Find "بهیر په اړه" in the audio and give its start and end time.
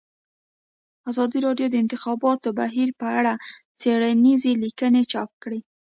2.59-3.33